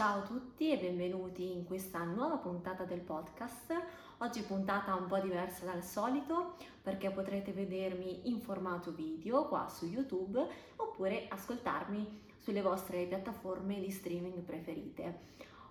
Ciao 0.00 0.20
a 0.20 0.22
tutti 0.22 0.72
e 0.72 0.78
benvenuti 0.78 1.52
in 1.52 1.66
questa 1.66 2.02
nuova 2.04 2.38
puntata 2.38 2.84
del 2.84 3.00
podcast. 3.00 3.78
Oggi 4.20 4.40
puntata 4.40 4.94
un 4.94 5.04
po' 5.04 5.18
diversa 5.18 5.66
dal 5.66 5.84
solito 5.84 6.54
perché 6.80 7.10
potrete 7.10 7.52
vedermi 7.52 8.26
in 8.30 8.40
formato 8.40 8.92
video 8.92 9.46
qua 9.46 9.68
su 9.68 9.84
YouTube 9.84 10.42
oppure 10.76 11.26
ascoltarmi 11.28 12.22
sulle 12.38 12.62
vostre 12.62 13.04
piattaforme 13.04 13.78
di 13.78 13.90
streaming 13.90 14.38
preferite. 14.38 15.18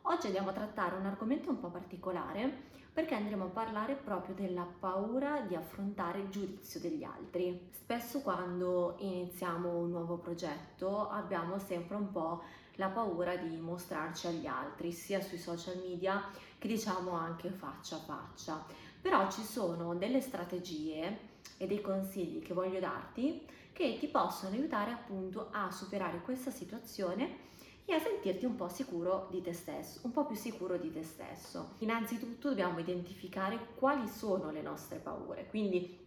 Oggi 0.03 0.27
andiamo 0.27 0.49
a 0.49 0.53
trattare 0.53 0.95
un 0.95 1.07
argomento 1.07 1.49
un 1.49 1.59
po' 1.59 1.69
particolare 1.69 2.67
perché 2.93 3.15
andremo 3.15 3.45
a 3.45 3.49
parlare 3.49 3.95
proprio 3.95 4.35
della 4.35 4.67
paura 4.79 5.41
di 5.41 5.55
affrontare 5.55 6.19
il 6.19 6.29
giudizio 6.29 6.79
degli 6.79 7.03
altri. 7.03 7.69
Spesso 7.71 8.21
quando 8.21 8.93
iniziamo 8.99 9.75
un 9.75 9.89
nuovo 9.89 10.17
progetto 10.17 11.09
abbiamo 11.09 11.57
sempre 11.57 11.95
un 11.95 12.11
po' 12.11 12.43
la 12.79 12.87
paura 12.87 13.35
di 13.35 13.57
mostrarci 13.57 14.27
agli 14.27 14.47
altri, 14.47 14.93
sia 14.93 15.21
sui 15.21 15.37
social 15.37 15.77
media 15.77 16.23
che 16.57 16.67
diciamo 16.67 17.11
anche 17.11 17.49
faccia 17.49 17.97
a 17.97 17.99
faccia. 17.99 18.65
Però 19.01 19.29
ci 19.29 19.43
sono 19.43 19.95
delle 19.95 20.21
strategie 20.21 21.27
e 21.57 21.67
dei 21.67 21.81
consigli 21.81 22.41
che 22.41 22.53
voglio 22.53 22.79
darti 22.79 23.45
che 23.73 23.97
ti 23.99 24.07
possono 24.07 24.55
aiutare 24.55 24.91
appunto 24.91 25.49
a 25.51 25.71
superare 25.71 26.21
questa 26.21 26.51
situazione 26.51 27.47
e 27.83 27.93
a 27.93 27.99
sentirti 27.99 28.45
un 28.45 28.55
po' 28.55 28.69
sicuro 28.69 29.27
di 29.29 29.41
te 29.41 29.53
stesso, 29.53 29.99
un 30.03 30.11
po' 30.11 30.25
più 30.25 30.35
sicuro 30.35 30.77
di 30.77 30.91
te 30.91 31.03
stesso. 31.03 31.75
Innanzitutto 31.79 32.49
dobbiamo 32.49 32.79
identificare 32.79 33.73
quali 33.75 34.07
sono 34.07 34.51
le 34.51 34.61
nostre 34.61 34.99
paure, 34.99 35.47
quindi 35.47 35.97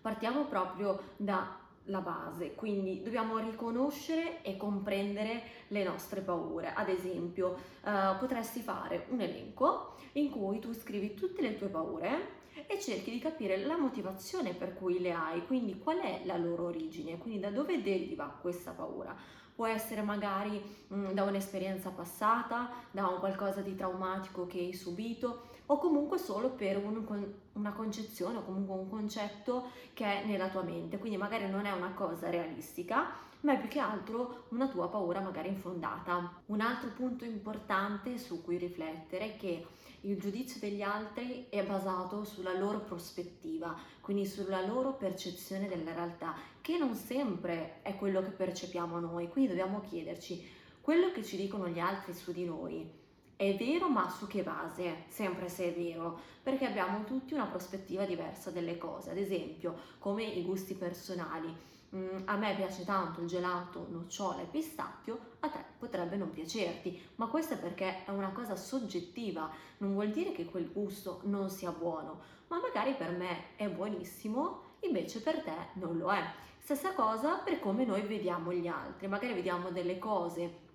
partiamo 0.00 0.44
proprio 0.44 1.00
da 1.16 1.58
la 1.90 2.00
base, 2.00 2.54
quindi 2.54 3.02
dobbiamo 3.02 3.38
riconoscere 3.38 4.42
e 4.42 4.56
comprendere 4.56 5.42
le 5.68 5.84
nostre 5.84 6.20
paure. 6.20 6.72
Ad 6.72 6.88
esempio, 6.88 7.56
eh, 7.84 8.14
potresti 8.18 8.60
fare 8.60 9.06
un 9.10 9.20
elenco 9.20 9.96
in 10.12 10.30
cui 10.30 10.58
tu 10.58 10.72
scrivi 10.72 11.14
tutte 11.14 11.42
le 11.42 11.58
tue 11.58 11.68
paure 11.68 12.38
e 12.66 12.80
cerchi 12.80 13.10
di 13.10 13.18
capire 13.18 13.58
la 13.64 13.76
motivazione 13.76 14.54
per 14.54 14.74
cui 14.74 15.00
le 15.00 15.12
hai, 15.12 15.46
quindi 15.46 15.78
qual 15.78 15.98
è 15.98 16.22
la 16.24 16.36
loro 16.36 16.66
origine, 16.66 17.18
quindi 17.18 17.40
da 17.40 17.50
dove 17.50 17.82
deriva 17.82 18.26
questa 18.40 18.72
paura. 18.72 19.14
Può 19.54 19.66
essere 19.66 20.00
magari 20.00 20.62
mh, 20.88 20.94
mm, 20.94 21.10
da 21.10 21.24
un'esperienza 21.24 21.90
passata, 21.90 22.70
da 22.90 23.08
un 23.08 23.18
qualcosa 23.18 23.60
di 23.60 23.74
traumatico 23.74 24.46
che 24.46 24.58
hai 24.58 24.72
subito, 24.72 25.49
o 25.72 25.78
comunque 25.78 26.18
solo 26.18 26.50
per 26.50 26.76
un, 26.78 27.04
una 27.52 27.72
concezione 27.72 28.38
o 28.38 28.44
comunque 28.44 28.74
un 28.74 28.88
concetto 28.88 29.70
che 29.94 30.04
è 30.04 30.26
nella 30.26 30.48
tua 30.48 30.62
mente, 30.62 30.98
quindi 30.98 31.16
magari 31.16 31.48
non 31.48 31.64
è 31.64 31.70
una 31.70 31.92
cosa 31.92 32.28
realistica, 32.28 33.10
ma 33.42 33.52
è 33.52 33.60
più 33.60 33.68
che 33.68 33.78
altro 33.78 34.46
una 34.48 34.66
tua 34.66 34.88
paura 34.88 35.20
magari 35.20 35.48
infondata. 35.48 36.40
Un 36.46 36.60
altro 36.60 36.90
punto 36.90 37.24
importante 37.24 38.18
su 38.18 38.42
cui 38.42 38.58
riflettere 38.58 39.34
è 39.34 39.36
che 39.36 39.66
il 40.02 40.18
giudizio 40.18 40.58
degli 40.58 40.82
altri 40.82 41.46
è 41.48 41.64
basato 41.64 42.24
sulla 42.24 42.58
loro 42.58 42.80
prospettiva, 42.80 43.76
quindi 44.00 44.26
sulla 44.26 44.66
loro 44.66 44.94
percezione 44.94 45.68
della 45.68 45.92
realtà, 45.92 46.34
che 46.60 46.78
non 46.78 46.96
sempre 46.96 47.80
è 47.82 47.94
quello 47.94 48.20
che 48.22 48.30
percepiamo 48.30 48.98
noi, 48.98 49.28
quindi 49.28 49.50
dobbiamo 49.50 49.80
chiederci 49.80 50.58
quello 50.80 51.12
che 51.12 51.22
ci 51.22 51.36
dicono 51.36 51.68
gli 51.68 51.78
altri 51.78 52.12
su 52.12 52.32
di 52.32 52.44
noi 52.44 52.98
è 53.40 53.56
vero, 53.56 53.88
ma 53.88 54.06
su 54.10 54.26
che 54.26 54.42
base? 54.42 55.04
Sempre 55.08 55.48
se 55.48 55.68
è 55.68 55.74
vero, 55.74 56.20
perché 56.42 56.66
abbiamo 56.66 57.04
tutti 57.04 57.32
una 57.32 57.46
prospettiva 57.46 58.04
diversa 58.04 58.50
delle 58.50 58.76
cose, 58.76 59.12
ad 59.12 59.16
esempio 59.16 59.74
come 59.98 60.24
i 60.24 60.44
gusti 60.44 60.74
personali. 60.74 61.50
Mm, 61.96 62.18
a 62.26 62.36
me 62.36 62.54
piace 62.54 62.84
tanto 62.84 63.22
il 63.22 63.28
gelato, 63.28 63.86
nocciola 63.88 64.42
e 64.42 64.44
pistacchio, 64.44 65.18
a 65.40 65.48
te 65.48 65.58
potrebbe 65.78 66.16
non 66.16 66.30
piacerti, 66.30 67.00
ma 67.14 67.28
questo 67.28 67.54
è 67.54 67.58
perché 67.58 68.04
è 68.04 68.10
una 68.10 68.28
cosa 68.32 68.56
soggettiva, 68.56 69.50
non 69.78 69.94
vuol 69.94 70.10
dire 70.10 70.32
che 70.32 70.44
quel 70.44 70.70
gusto 70.70 71.22
non 71.24 71.48
sia 71.48 71.70
buono, 71.70 72.20
ma 72.48 72.60
magari 72.60 72.92
per 72.92 73.12
me 73.12 73.56
è 73.56 73.70
buonissimo, 73.70 74.62
invece 74.80 75.22
per 75.22 75.40
te 75.40 75.56
non 75.80 75.96
lo 75.96 76.12
è. 76.12 76.22
Stessa 76.58 76.92
cosa 76.92 77.38
per 77.38 77.58
come 77.58 77.86
noi 77.86 78.02
vediamo 78.02 78.52
gli 78.52 78.66
altri, 78.66 79.08
magari 79.08 79.32
vediamo 79.32 79.70
delle 79.70 79.98
cose 79.98 80.68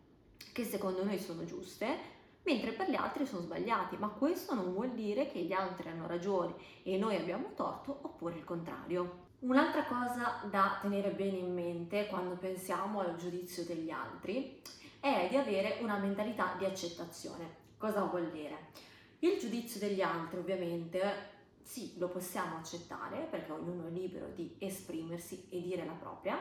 che 0.51 0.63
secondo 0.63 1.03
noi 1.03 1.19
sono 1.19 1.45
giuste, 1.45 2.14
mentre 2.45 2.71
per 2.71 2.89
gli 2.89 2.95
altri 2.95 3.25
sono 3.25 3.41
sbagliati, 3.41 3.97
ma 3.97 4.07
questo 4.07 4.53
non 4.53 4.71
vuol 4.71 4.91
dire 4.91 5.29
che 5.29 5.39
gli 5.41 5.51
altri 5.51 5.89
hanno 5.89 6.07
ragione 6.07 6.55
e 6.83 6.97
noi 6.97 7.15
abbiamo 7.15 7.53
torto 7.55 7.99
oppure 8.03 8.35
il 8.35 8.43
contrario. 8.43 9.23
Un'altra 9.39 9.83
cosa 9.85 10.41
da 10.49 10.77
tenere 10.81 11.09
bene 11.11 11.37
in 11.37 11.53
mente 11.53 12.07
quando 12.07 12.35
pensiamo 12.35 13.01
al 13.01 13.15
giudizio 13.15 13.63
degli 13.63 13.89
altri 13.89 14.61
è 14.99 15.27
di 15.29 15.37
avere 15.37 15.77
una 15.81 15.97
mentalità 15.97 16.55
di 16.57 16.65
accettazione. 16.65 17.63
Cosa 17.77 18.03
vuol 18.03 18.31
dire? 18.31 18.71
Il 19.19 19.37
giudizio 19.37 19.79
degli 19.79 20.01
altri 20.01 20.39
ovviamente 20.39 21.33
sì, 21.61 21.95
lo 21.97 22.09
possiamo 22.09 22.57
accettare 22.57 23.27
perché 23.29 23.51
ognuno 23.51 23.87
è 23.87 23.89
libero 23.89 24.27
di 24.33 24.55
esprimersi 24.59 25.47
e 25.49 25.61
dire 25.61 25.83
la 25.83 25.93
propria, 25.93 26.37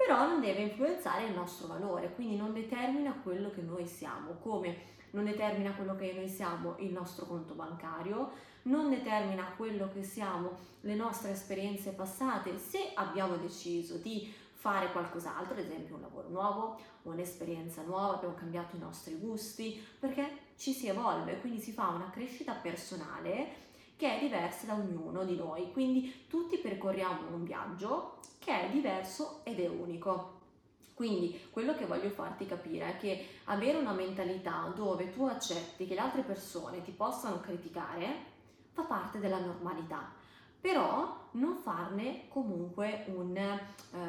però 0.00 0.26
non 0.26 0.40
deve 0.40 0.62
influenzare 0.62 1.26
il 1.26 1.34
nostro 1.34 1.66
valore, 1.66 2.14
quindi 2.14 2.34
non 2.34 2.54
determina 2.54 3.12
quello 3.22 3.50
che 3.50 3.60
noi 3.60 3.86
siamo, 3.86 4.38
come 4.40 4.88
non 5.10 5.26
determina 5.26 5.74
quello 5.74 5.94
che 5.94 6.14
noi 6.14 6.26
siamo 6.26 6.76
il 6.78 6.90
nostro 6.90 7.26
conto 7.26 7.52
bancario, 7.52 8.30
non 8.62 8.88
determina 8.88 9.52
quello 9.58 9.90
che 9.92 10.02
siamo 10.02 10.52
le 10.80 10.94
nostre 10.94 11.32
esperienze 11.32 11.90
passate 11.90 12.56
se 12.56 12.92
abbiamo 12.94 13.36
deciso 13.36 13.96
di 13.96 14.32
fare 14.52 14.90
qualcos'altro, 14.90 15.52
ad 15.52 15.58
esempio 15.58 15.96
un 15.96 16.00
lavoro 16.00 16.28
nuovo, 16.30 16.80
un'esperienza 17.02 17.82
nuova, 17.82 18.14
abbiamo 18.14 18.34
cambiato 18.34 18.76
i 18.76 18.78
nostri 18.78 19.16
gusti, 19.16 19.86
perché 19.98 20.48
ci 20.56 20.72
si 20.72 20.88
evolve, 20.88 21.40
quindi 21.40 21.60
si 21.60 21.72
fa 21.72 21.88
una 21.88 22.08
crescita 22.08 22.54
personale 22.54 23.68
che 23.96 24.16
è 24.16 24.18
diversa 24.18 24.64
da 24.64 24.74
ognuno 24.76 25.24
di 25.24 25.36
noi, 25.36 25.70
quindi 25.72 26.24
tutti 26.26 26.56
percorriamo 26.56 27.34
un 27.34 27.44
viaggio 27.44 28.16
che 28.40 28.68
è 28.68 28.70
diverso 28.70 29.42
ed 29.44 29.60
è 29.60 29.68
unico. 29.68 30.38
Quindi 30.94 31.40
quello 31.50 31.74
che 31.76 31.86
voglio 31.86 32.10
farti 32.10 32.46
capire 32.46 32.94
è 32.94 32.96
che 32.98 33.26
avere 33.44 33.78
una 33.78 33.92
mentalità 33.92 34.70
dove 34.74 35.12
tu 35.12 35.24
accetti 35.24 35.86
che 35.86 35.94
le 35.94 36.00
altre 36.00 36.22
persone 36.22 36.82
ti 36.82 36.90
possano 36.90 37.40
criticare 37.40 38.28
fa 38.72 38.82
parte 38.82 39.18
della 39.18 39.38
normalità, 39.38 40.12
però 40.60 41.28
non 41.32 41.56
farne 41.56 42.28
comunque 42.28 43.04
un, 43.08 43.36
eh, 43.36 43.60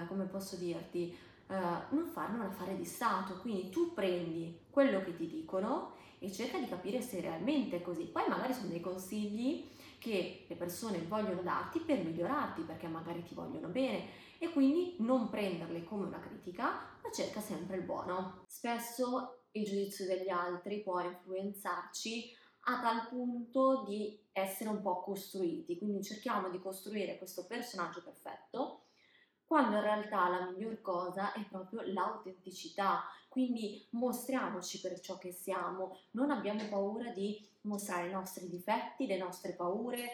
come 0.08 0.26
posso 0.26 0.56
dirti, 0.56 1.16
eh, 1.48 1.56
non 1.90 2.10
farne 2.12 2.40
un 2.40 2.46
affare 2.46 2.76
di 2.76 2.86
Stato, 2.86 3.36
quindi 3.42 3.70
tu 3.70 3.94
prendi 3.94 4.60
quello 4.70 5.02
che 5.02 5.16
ti 5.16 5.28
dicono 5.28 5.94
e 6.20 6.32
cerca 6.32 6.58
di 6.58 6.68
capire 6.68 7.02
se 7.02 7.22
realmente 7.22 7.78
è 7.78 7.82
così. 7.82 8.04
Poi 8.04 8.28
magari 8.28 8.54
sono 8.54 8.68
dei 8.68 8.82
consigli 8.82 9.68
che 10.02 10.46
le 10.48 10.56
persone 10.56 10.98
vogliono 10.98 11.44
darti 11.44 11.80
per 11.80 12.04
migliorarti, 12.04 12.64
perché 12.64 12.88
magari 12.88 13.24
ti 13.24 13.36
vogliono 13.36 13.68
bene 13.68 14.08
e 14.40 14.50
quindi 14.50 14.96
non 15.00 15.30
prenderle 15.30 15.84
come 15.84 16.08
una 16.08 16.20
critica, 16.20 16.72
ma 17.04 17.12
cerca 17.14 17.40
sempre 17.40 17.78
il 17.78 17.84
buono. 17.84 18.44
Spesso 18.48 19.44
il 19.52 19.64
giudizio 19.64 20.08
degli 20.08 20.30
altri 20.30 20.82
può 20.82 21.00
influenzarci 21.00 22.36
a 22.66 22.82
tal 22.82 23.08
punto 23.10 23.84
di 23.88 24.20
essere 24.32 24.72
un 24.72 24.82
po' 24.82 25.02
costruiti, 25.02 25.78
quindi 25.78 26.04
cerchiamo 26.04 26.50
di 26.50 26.60
costruire 26.60 27.20
questo 27.20 27.46
personaggio 27.46 28.02
perfetto 28.02 28.81
quando 29.52 29.76
in 29.76 29.82
realtà 29.82 30.30
la 30.30 30.50
miglior 30.50 30.80
cosa 30.80 31.34
è 31.34 31.44
proprio 31.44 31.82
l'autenticità, 31.84 33.04
quindi 33.28 33.86
mostriamoci 33.90 34.80
per 34.80 34.98
ciò 35.02 35.18
che 35.18 35.34
siamo, 35.34 35.98
non 36.12 36.32
abbiamo 36.32 36.64
paura 36.70 37.10
di 37.10 37.46
mostrare 37.64 38.08
i 38.08 38.14
nostri 38.14 38.48
difetti, 38.48 39.08
le 39.08 39.18
nostre 39.18 39.52
paure 39.52 40.08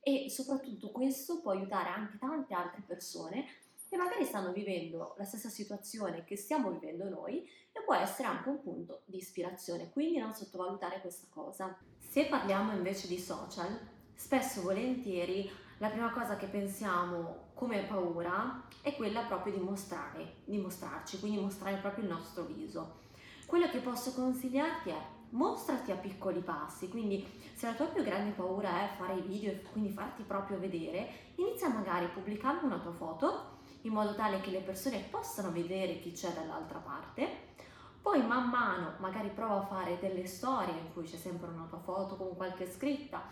e 0.00 0.30
soprattutto 0.30 0.92
questo 0.92 1.40
può 1.40 1.50
aiutare 1.50 1.88
anche 1.88 2.18
tante 2.18 2.54
altre 2.54 2.84
persone 2.86 3.46
che 3.88 3.96
magari 3.96 4.24
stanno 4.24 4.52
vivendo 4.52 5.16
la 5.18 5.24
stessa 5.24 5.48
situazione 5.48 6.22
che 6.22 6.36
stiamo 6.36 6.70
vivendo 6.70 7.08
noi 7.08 7.42
e 7.72 7.82
può 7.84 7.96
essere 7.96 8.28
anche 8.28 8.48
un 8.48 8.62
punto 8.62 9.00
di 9.06 9.16
ispirazione, 9.16 9.90
quindi 9.90 10.18
non 10.18 10.32
sottovalutare 10.32 11.00
questa 11.00 11.26
cosa. 11.30 11.76
Se 11.98 12.26
parliamo 12.26 12.70
invece 12.70 13.08
di 13.08 13.18
social, 13.18 13.76
spesso 14.14 14.62
volentieri 14.62 15.50
la 15.78 15.88
prima 15.88 16.10
cosa 16.10 16.36
che 16.36 16.46
pensiamo 16.46 17.50
come 17.54 17.82
paura 17.82 18.62
è 18.80 18.94
quella 18.94 19.22
proprio 19.22 19.54
di 19.54 19.60
mostrare, 19.60 20.36
di 20.44 20.58
mostrarci, 20.58 21.18
quindi 21.18 21.40
mostrare 21.40 21.76
proprio 21.76 22.04
il 22.04 22.10
nostro 22.10 22.44
viso. 22.44 23.02
Quello 23.46 23.68
che 23.68 23.78
posso 23.78 24.12
consigliarti 24.12 24.90
è 24.90 25.02
mostrati 25.30 25.90
a 25.90 25.96
piccoli 25.96 26.40
passi, 26.40 26.88
quindi 26.88 27.26
se 27.54 27.66
la 27.66 27.74
tua 27.74 27.86
più 27.86 28.02
grande 28.04 28.30
paura 28.30 28.82
è 28.82 28.94
fare 28.96 29.14
i 29.14 29.22
video 29.22 29.50
e 29.50 29.62
quindi 29.62 29.90
farti 29.90 30.22
proprio 30.22 30.58
vedere, 30.58 31.32
inizia 31.36 31.68
magari 31.68 32.06
pubblicando 32.06 32.66
una 32.66 32.78
tua 32.78 32.92
foto 32.92 33.52
in 33.82 33.92
modo 33.92 34.14
tale 34.14 34.40
che 34.40 34.50
le 34.50 34.60
persone 34.60 35.00
possano 35.10 35.50
vedere 35.50 35.98
chi 35.98 36.12
c'è 36.12 36.32
dall'altra 36.32 36.78
parte. 36.78 37.52
Poi 38.00 38.24
man 38.24 38.48
mano 38.48 38.94
magari 38.98 39.28
prova 39.28 39.58
a 39.58 39.66
fare 39.66 39.98
delle 39.98 40.26
storie 40.26 40.74
in 40.74 40.92
cui 40.92 41.04
c'è 41.04 41.16
sempre 41.16 41.48
una 41.48 41.66
tua 41.68 41.78
foto 41.78 42.16
con 42.16 42.36
qualche 42.36 42.70
scritta, 42.70 43.22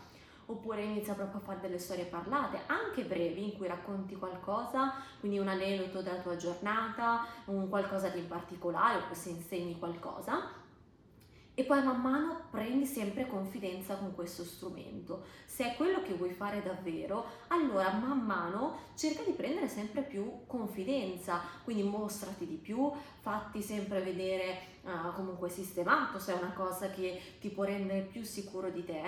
oppure 0.46 0.82
inizia 0.82 1.14
proprio 1.14 1.40
a 1.40 1.44
fare 1.44 1.60
delle 1.60 1.78
storie 1.78 2.04
parlate, 2.04 2.60
anche 2.66 3.04
brevi, 3.04 3.44
in 3.44 3.56
cui 3.56 3.66
racconti 3.66 4.16
qualcosa, 4.16 4.92
quindi 5.20 5.38
un 5.38 5.48
aneddoto 5.48 6.02
della 6.02 6.20
tua 6.20 6.36
giornata, 6.36 7.26
un 7.46 7.68
qualcosa 7.68 8.08
di 8.08 8.18
in 8.20 8.28
particolare, 8.28 8.98
oppure 8.98 9.14
se 9.14 9.30
insegni 9.30 9.78
qualcosa. 9.78 10.60
e 11.54 11.64
poi 11.64 11.82
man 11.82 12.00
mano 12.00 12.44
prendi 12.50 12.86
sempre 12.86 13.26
confidenza 13.26 13.96
con 13.96 14.14
questo 14.14 14.42
strumento. 14.42 15.24
Se 15.44 15.70
è 15.70 15.76
quello 15.76 16.02
che 16.02 16.14
vuoi 16.14 16.32
fare 16.32 16.62
davvero, 16.62 17.26
allora 17.48 17.92
man 17.92 18.24
mano 18.24 18.78
cerca 18.94 19.22
di 19.22 19.32
prendere 19.32 19.68
sempre 19.68 20.00
più 20.00 20.46
confidenza, 20.46 21.42
quindi 21.62 21.82
mostrati 21.82 22.46
di 22.46 22.54
più, 22.54 22.90
fatti 23.20 23.60
sempre 23.60 24.00
vedere 24.00 24.60
uh, 24.82 25.12
comunque 25.14 25.50
sistemato 25.50 26.18
se 26.18 26.32
è 26.32 26.38
una 26.38 26.54
cosa 26.54 26.88
che 26.88 27.20
ti 27.38 27.50
può 27.50 27.64
rendere 27.64 28.00
più 28.00 28.22
sicuro 28.22 28.70
di 28.70 28.84
te 28.84 29.02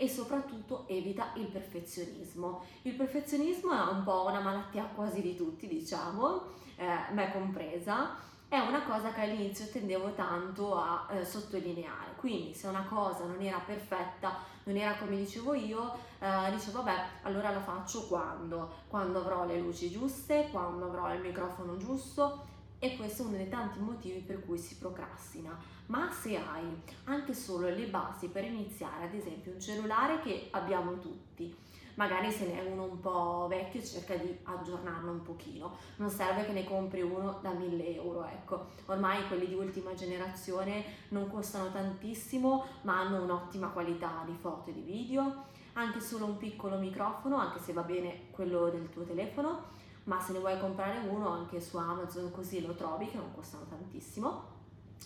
e 0.00 0.08
soprattutto 0.08 0.86
evita 0.86 1.32
il 1.34 1.46
perfezionismo. 1.46 2.62
Il 2.82 2.94
perfezionismo 2.94 3.72
è 3.72 3.90
un 3.90 4.04
po' 4.04 4.26
una 4.28 4.38
malattia 4.38 4.84
quasi 4.84 5.20
di 5.20 5.34
tutti, 5.34 5.66
diciamo, 5.66 6.42
eh, 6.76 7.12
me 7.12 7.32
compresa 7.32 8.16
è 8.48 8.58
una 8.60 8.82
cosa 8.84 9.12
che 9.12 9.22
all'inizio 9.22 9.66
tendevo 9.66 10.12
tanto 10.12 10.74
a 10.74 11.06
eh, 11.10 11.24
sottolineare. 11.24 12.14
Quindi 12.16 12.54
se 12.54 12.68
una 12.68 12.84
cosa 12.84 13.24
non 13.24 13.42
era 13.42 13.58
perfetta, 13.58 14.38
non 14.62 14.76
era 14.76 14.94
come 14.94 15.16
dicevo 15.16 15.52
io, 15.52 15.94
eh, 16.18 16.50
dicevo 16.52 16.82
vabbè, 16.82 17.04
allora 17.22 17.50
la 17.50 17.60
faccio 17.60 18.06
quando? 18.06 18.70
Quando 18.86 19.18
avrò 19.18 19.44
le 19.44 19.58
luci 19.58 19.90
giuste, 19.90 20.48
quando 20.50 20.86
avrò 20.86 21.12
il 21.12 21.20
microfono 21.20 21.76
giusto 21.76 22.56
e 22.78 22.96
questo 22.96 23.22
è 23.22 23.26
uno 23.26 23.36
dei 23.36 23.48
tanti 23.48 23.78
motivi 23.80 24.20
per 24.20 24.44
cui 24.44 24.58
si 24.58 24.76
procrastina. 24.76 25.56
Ma 25.86 26.10
se 26.12 26.36
hai 26.36 26.64
anche 27.04 27.34
solo 27.34 27.68
le 27.68 27.86
basi 27.86 28.28
per 28.28 28.44
iniziare, 28.44 29.04
ad 29.04 29.14
esempio 29.14 29.52
un 29.52 29.60
cellulare 29.60 30.20
che 30.20 30.48
abbiamo 30.52 30.98
tutti, 30.98 31.54
magari 31.98 32.30
se 32.30 32.46
ne 32.46 32.64
è 32.64 32.70
uno 32.70 32.84
un 32.84 33.00
po' 33.00 33.46
vecchio 33.48 33.82
cerca 33.82 34.14
di 34.14 34.36
aggiornarlo 34.44 35.10
un 35.10 35.22
pochino, 35.22 35.76
non 35.96 36.08
serve 36.08 36.46
che 36.46 36.52
ne 36.52 36.64
compri 36.64 37.02
uno 37.02 37.40
da 37.42 37.52
1000 37.52 37.94
euro, 37.96 38.24
ecco, 38.24 38.66
ormai 38.86 39.26
quelli 39.26 39.48
di 39.48 39.54
ultima 39.54 39.94
generazione 39.94 40.84
non 41.08 41.28
costano 41.28 41.72
tantissimo 41.72 42.64
ma 42.82 43.00
hanno 43.00 43.22
un'ottima 43.22 43.68
qualità 43.68 44.22
di 44.24 44.36
foto 44.40 44.70
e 44.70 44.74
di 44.74 44.82
video, 44.82 45.46
anche 45.72 46.00
solo 46.00 46.26
un 46.26 46.36
piccolo 46.36 46.78
microfono, 46.78 47.36
anche 47.36 47.58
se 47.58 47.72
va 47.72 47.82
bene 47.82 48.30
quello 48.30 48.68
del 48.68 48.88
tuo 48.90 49.02
telefono, 49.02 49.76
ma 50.08 50.20
se 50.20 50.32
ne 50.32 50.40
vuoi 50.40 50.58
comprare 50.58 50.98
uno 51.06 51.28
anche 51.28 51.60
su 51.60 51.76
Amazon 51.76 52.30
così 52.30 52.64
lo 52.64 52.74
trovi 52.74 53.06
che 53.06 53.16
non 53.16 53.32
costano 53.34 53.64
tantissimo 53.68 54.56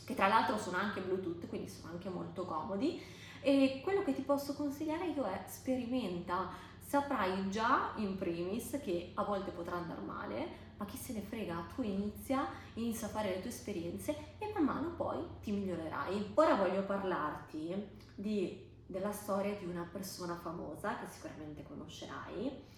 che 0.05 0.15
tra 0.15 0.29
l'altro 0.29 0.59
sono 0.59 0.77
anche 0.77 1.01
Bluetooth, 1.01 1.47
quindi 1.49 1.69
sono 1.69 1.93
anche 1.93 2.09
molto 2.09 2.45
comodi. 2.45 3.01
E 3.41 3.81
quello 3.83 4.03
che 4.03 4.15
ti 4.15 4.23
posso 4.23 4.55
consigliare 4.55 5.07
io 5.07 5.25
è 5.25 5.45
sperimenta, 5.47 6.51
saprai 6.85 7.51
già 7.51 7.93
in 7.97 8.17
primis 8.17 8.79
che 8.83 9.13
a 9.15 9.25
volte 9.25 9.51
potrà 9.51 9.77
andare 9.77 10.01
male, 10.01 10.61
ma 10.77 10.85
chi 10.85 10.97
se 10.97 11.13
ne 11.13 11.21
frega, 11.21 11.67
tu 11.75 11.83
inizia, 11.83 12.47
inizia 12.75 13.07
a 13.07 13.11
fare 13.11 13.31
le 13.31 13.41
tue 13.41 13.51
esperienze 13.51 14.35
e 14.39 14.51
man 14.55 14.65
mano 14.65 14.91
poi 14.91 15.19
ti 15.41 15.51
migliorerai. 15.51 16.33
Ora 16.35 16.55
voglio 16.55 16.83
parlarti 16.83 17.75
di, 18.15 18.65
della 18.87 19.13
storia 19.13 19.57
di 19.57 19.65
una 19.65 19.89
persona 19.91 20.37
famosa 20.37 20.99
che 20.99 21.07
sicuramente 21.09 21.65
conoscerai, 21.65 22.71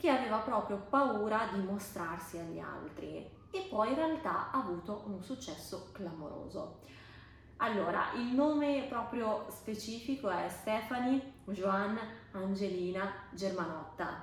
che 0.00 0.08
aveva 0.08 0.38
proprio 0.38 0.78
paura 0.78 1.50
di 1.52 1.60
mostrarsi 1.60 2.38
agli 2.38 2.58
altri 2.58 3.38
e 3.50 3.66
poi 3.68 3.90
in 3.90 3.96
realtà 3.96 4.50
ha 4.50 4.58
avuto 4.58 5.04
un 5.06 5.22
successo 5.22 5.90
clamoroso. 5.92 6.78
Allora, 7.58 8.12
il 8.14 8.34
nome 8.34 8.86
proprio 8.88 9.44
specifico 9.50 10.30
è 10.30 10.48
Stephanie 10.48 11.34
Joanne 11.44 12.00
Angelina 12.32 13.12
Germanotta, 13.32 14.22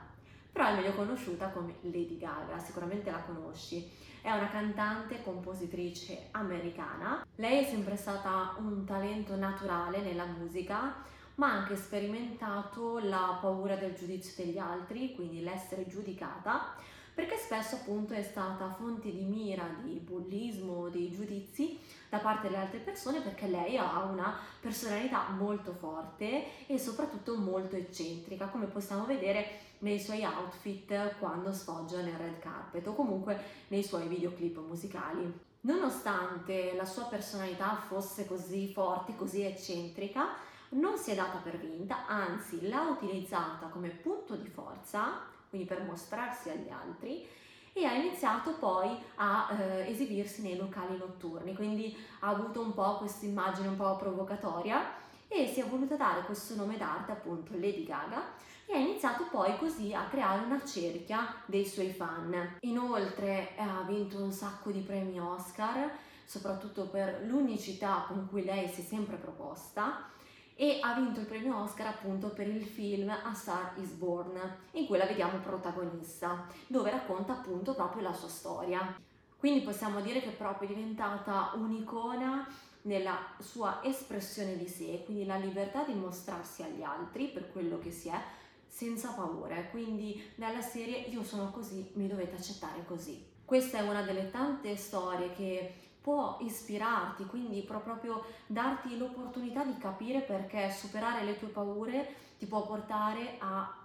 però 0.51 0.65
è 0.65 0.75
meglio 0.75 0.95
conosciuta 0.95 1.49
come 1.49 1.75
Lady 1.81 2.17
Gaga, 2.17 2.57
sicuramente 2.57 3.11
la 3.11 3.21
conosci. 3.21 4.05
È 4.19 4.31
una 4.31 4.49
cantante 4.49 5.19
e 5.19 5.23
compositrice 5.23 6.29
americana. 6.31 7.23
Lei 7.35 7.63
è 7.63 7.69
sempre 7.69 7.95
stata 7.95 8.55
un 8.57 8.83
talento 8.83 9.35
naturale 9.35 10.01
nella 10.01 10.25
musica, 10.25 10.95
ma 11.37 11.51
ha 11.51 11.57
anche 11.57 11.75
sperimentato 11.75 12.99
la 12.99 13.37
paura 13.39 13.75
del 13.75 13.93
giudizio 13.93 14.43
degli 14.43 14.57
altri, 14.57 15.13
quindi 15.13 15.43
l'essere 15.43 15.87
giudicata, 15.87 16.75
perché 17.13 17.37
spesso 17.37 17.75
appunto 17.75 18.13
è 18.13 18.21
stata 18.21 18.69
fonte 18.73 19.11
di 19.11 19.23
mira, 19.23 19.67
di 19.81 19.99
bullismo, 19.99 20.87
di 20.89 21.11
giudizi 21.11 21.79
da 22.09 22.19
parte 22.19 22.47
delle 22.47 22.61
altre 22.61 22.79
persone 22.79 23.21
perché 23.21 23.47
lei 23.47 23.77
ha 23.77 24.03
una 24.03 24.37
personalità 24.59 25.29
molto 25.29 25.73
forte 25.73 26.67
e 26.67 26.77
soprattutto 26.77 27.35
molto 27.37 27.75
eccentrica, 27.75 28.47
come 28.47 28.65
possiamo 28.65 29.05
vedere 29.05 29.65
nei 29.79 29.99
suoi 29.99 30.23
outfit 30.23 31.17
quando 31.17 31.53
sfoggia 31.53 32.01
nel 32.01 32.17
red 32.17 32.39
carpet 32.39 32.85
o 32.87 32.93
comunque 32.93 33.39
nei 33.69 33.83
suoi 33.83 34.07
videoclip 34.07 34.57
musicali. 34.59 35.45
Nonostante 35.61 36.73
la 36.75 36.85
sua 36.85 37.05
personalità 37.05 37.75
fosse 37.75 38.27
così 38.27 38.71
forte, 38.71 39.15
così 39.15 39.41
eccentrica, 39.41 40.35
non 40.69 40.97
si 40.97 41.11
è 41.11 41.15
data 41.15 41.37
per 41.37 41.57
vinta, 41.57 42.05
anzi 42.07 42.67
l'ha 42.67 42.87
utilizzata 42.89 43.67
come 43.67 43.89
punto 43.89 44.35
di 44.35 44.47
forza, 44.47 45.21
quindi 45.49 45.67
per 45.67 45.83
mostrarsi 45.83 46.49
agli 46.49 46.69
altri 46.69 47.25
e 47.73 47.85
ha 47.85 47.93
iniziato 47.93 48.53
poi 48.55 48.97
a 49.15 49.49
eh, 49.51 49.89
esibirsi 49.89 50.41
nei 50.41 50.57
locali 50.57 50.97
notturni, 50.97 51.53
quindi 51.53 51.95
ha 52.21 52.29
avuto 52.29 52.61
un 52.61 52.73
po' 52.73 52.97
questa 52.97 53.25
immagine 53.25 53.67
un 53.67 53.77
po' 53.77 53.95
provocatoria 53.95 55.05
e 55.27 55.47
si 55.47 55.59
è 55.59 55.65
voluta 55.65 55.95
dare 55.95 56.23
questo 56.23 56.55
nome 56.55 56.77
d'arte 56.77 57.11
appunto 57.11 57.53
Lady 57.53 57.83
Gaga 57.83 58.23
e 58.65 58.73
ha 58.73 58.79
iniziato 58.79 59.27
poi 59.29 59.57
così 59.57 59.93
a 59.93 60.05
creare 60.05 60.43
una 60.43 60.63
cerchia 60.65 61.35
dei 61.45 61.65
suoi 61.65 61.91
fan. 61.91 62.57
Inoltre 62.61 63.55
eh, 63.55 63.61
ha 63.61 63.83
vinto 63.87 64.21
un 64.21 64.31
sacco 64.31 64.71
di 64.71 64.79
premi 64.79 65.19
Oscar, 65.19 65.89
soprattutto 66.25 66.87
per 66.87 67.23
l'unicità 67.25 68.05
con 68.07 68.27
cui 68.27 68.43
lei 68.43 68.67
si 68.67 68.81
è 68.81 68.83
sempre 68.83 69.15
proposta 69.15 70.15
e 70.59 70.79
ha 70.81 70.95
vinto 70.95 71.19
il 71.19 71.27
premio 71.27 71.55
Oscar 71.61 71.85
appunto 71.85 72.29
per 72.29 72.47
il 72.47 72.65
film 72.65 73.09
A 73.09 73.31
Star 73.35 73.73
is 73.77 73.91
Born, 73.91 74.39
in 74.71 74.87
cui 74.87 74.97
la 74.97 75.05
vediamo 75.05 75.37
protagonista, 75.37 76.47
dove 76.65 76.89
racconta 76.89 77.33
appunto 77.33 77.75
proprio 77.75 78.01
la 78.01 78.13
sua 78.13 78.27
storia. 78.27 78.99
Quindi 79.37 79.61
possiamo 79.61 80.01
dire 80.01 80.19
che 80.19 80.29
è 80.29 80.35
proprio 80.35 80.67
diventata 80.67 81.51
un'icona 81.53 82.47
nella 82.81 83.19
sua 83.37 83.81
espressione 83.83 84.57
di 84.57 84.67
sé, 84.67 85.03
quindi 85.05 85.25
la 85.25 85.37
libertà 85.37 85.83
di 85.83 85.93
mostrarsi 85.93 86.63
agli 86.63 86.81
altri 86.81 87.27
per 87.27 87.51
quello 87.51 87.77
che 87.77 87.91
si 87.91 88.09
è, 88.09 88.19
senza 88.67 89.11
paure. 89.11 89.67
Quindi 89.69 90.19
nella 90.37 90.61
serie 90.61 91.01
io 91.01 91.23
sono 91.23 91.51
così, 91.51 91.91
mi 91.93 92.07
dovete 92.07 92.35
accettare 92.35 92.83
così. 92.83 93.23
Questa 93.45 93.77
è 93.77 93.87
una 93.87 94.01
delle 94.01 94.31
tante 94.31 94.75
storie 94.75 95.31
che 95.33 95.73
può 96.07 96.37
ispirarti, 96.39 97.25
quindi 97.25 97.63
può 97.63 97.81
proprio 97.81 98.23
darti 98.45 98.97
l'opportunità 98.97 99.65
di 99.65 99.77
capire 99.77 100.21
perché 100.21 100.71
superare 100.71 101.25
le 101.25 101.37
tue 101.37 101.49
paure 101.49 102.15
ti 102.37 102.45
può 102.45 102.65
portare 102.65 103.35
a 103.39 103.75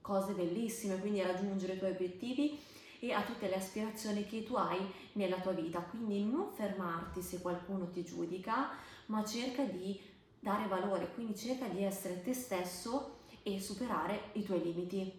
cose 0.00 0.32
bellissime, 0.32 1.00
quindi 1.00 1.20
a 1.20 1.26
raggiungere 1.26 1.72
i 1.72 1.78
tuoi 1.78 1.90
obiettivi 1.90 2.56
e 3.00 3.12
a 3.12 3.22
tutte 3.22 3.48
le 3.48 3.56
aspirazioni 3.56 4.24
che 4.26 4.44
tu 4.44 4.54
hai 4.54 4.78
nella 5.14 5.40
tua 5.40 5.50
vita. 5.50 5.80
Quindi 5.80 6.22
non 6.22 6.52
fermarti 6.52 7.20
se 7.20 7.40
qualcuno 7.40 7.90
ti 7.90 8.04
giudica, 8.04 8.68
ma 9.06 9.24
cerca 9.24 9.64
di 9.64 10.00
dare 10.38 10.68
valore, 10.68 11.12
quindi 11.14 11.34
cerca 11.34 11.66
di 11.66 11.82
essere 11.82 12.22
te 12.22 12.32
stesso 12.32 13.16
e 13.42 13.58
superare 13.60 14.30
i 14.34 14.44
tuoi 14.44 14.62
limiti. 14.62 15.12